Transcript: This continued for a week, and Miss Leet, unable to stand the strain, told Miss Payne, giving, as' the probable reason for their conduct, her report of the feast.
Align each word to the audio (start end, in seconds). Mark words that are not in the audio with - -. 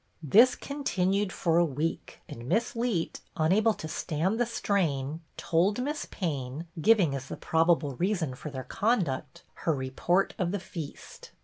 This 0.23 0.55
continued 0.55 1.31
for 1.31 1.59
a 1.59 1.63
week, 1.63 2.21
and 2.27 2.47
Miss 2.49 2.75
Leet, 2.75 3.21
unable 3.37 3.75
to 3.75 3.87
stand 3.87 4.39
the 4.39 4.47
strain, 4.47 5.21
told 5.37 5.79
Miss 5.79 6.07
Payne, 6.09 6.65
giving, 6.81 7.13
as' 7.15 7.27
the 7.27 7.37
probable 7.37 7.95
reason 7.97 8.33
for 8.33 8.49
their 8.49 8.63
conduct, 8.63 9.43
her 9.61 9.75
report 9.75 10.33
of 10.39 10.49
the 10.51 10.59
feast. 10.59 11.29